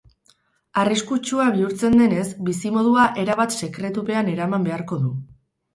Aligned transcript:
Arriskutsua 0.83 1.45
bihurtzen 1.57 1.97
denez, 2.03 2.25
bizimodua 2.49 3.07
erabat 3.27 3.57
sekretupean 3.61 4.35
eraman 4.37 4.71
beharko 4.71 5.01
du. 5.07 5.17